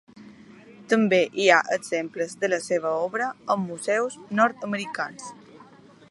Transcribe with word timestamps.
També 0.93 1.19
hi 1.41 1.49
ha 1.55 1.59
exemples 1.75 2.33
de 2.45 2.49
la 2.53 2.59
seva 2.69 2.93
obra 3.03 3.27
en 3.57 3.63
museus 3.67 4.17
nord-americans. 4.41 5.29